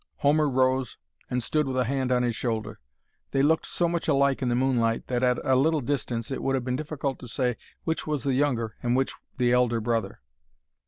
[0.15, 0.97] Homer rose
[1.29, 2.79] and stood with a hand on his shoulder.
[3.29, 6.55] They looked so much alike in the moonlight that at a little distance it would
[6.55, 10.19] have been difficult to say which was the younger and which the elder brother.